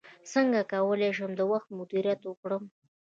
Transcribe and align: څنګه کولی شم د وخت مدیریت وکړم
څنګه 0.31 0.59
کولی 0.71 1.09
شم 1.17 1.31
د 1.37 1.41
وخت 1.51 1.67
مدیریت 1.79 2.21
وکړم 2.25 2.63